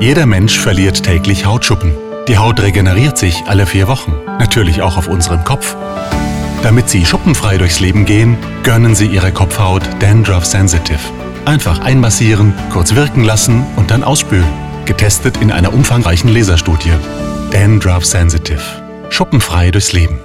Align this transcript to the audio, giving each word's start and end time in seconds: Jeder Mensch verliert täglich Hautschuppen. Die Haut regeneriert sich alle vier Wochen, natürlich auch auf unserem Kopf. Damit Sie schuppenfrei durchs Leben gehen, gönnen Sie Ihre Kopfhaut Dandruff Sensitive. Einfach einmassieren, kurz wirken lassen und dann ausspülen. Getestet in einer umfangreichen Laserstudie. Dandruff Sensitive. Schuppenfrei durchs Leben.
Jeder 0.00 0.24
Mensch 0.24 0.58
verliert 0.58 1.02
täglich 1.02 1.44
Hautschuppen. 1.44 1.92
Die 2.26 2.38
Haut 2.38 2.58
regeneriert 2.60 3.18
sich 3.18 3.44
alle 3.46 3.66
vier 3.66 3.86
Wochen, 3.86 4.14
natürlich 4.38 4.80
auch 4.80 4.96
auf 4.96 5.08
unserem 5.08 5.44
Kopf. 5.44 5.76
Damit 6.62 6.88
Sie 6.88 7.04
schuppenfrei 7.04 7.58
durchs 7.58 7.80
Leben 7.80 8.06
gehen, 8.06 8.38
gönnen 8.62 8.94
Sie 8.94 9.06
Ihre 9.06 9.30
Kopfhaut 9.30 9.82
Dandruff 10.00 10.46
Sensitive. 10.46 11.00
Einfach 11.44 11.80
einmassieren, 11.80 12.54
kurz 12.70 12.94
wirken 12.94 13.24
lassen 13.24 13.66
und 13.76 13.90
dann 13.90 14.02
ausspülen. 14.02 14.48
Getestet 14.86 15.36
in 15.36 15.52
einer 15.52 15.74
umfangreichen 15.74 16.32
Laserstudie. 16.32 16.94
Dandruff 17.50 18.06
Sensitive. 18.06 18.62
Schuppenfrei 19.10 19.70
durchs 19.70 19.92
Leben. 19.92 20.18